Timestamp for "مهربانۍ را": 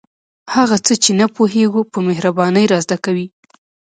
2.07-2.79